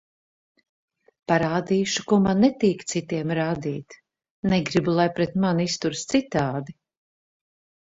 Parādīšu, 1.31 2.05
ko 2.11 2.19
man 2.23 2.41
netīk 2.45 2.81
citiem 2.95 3.35
rādīt, 3.41 3.99
negribu, 4.55 4.97
lai 5.03 5.07
pret 5.21 5.39
mani 5.47 5.71
izturas 5.73 6.05
citādi. 6.17 6.79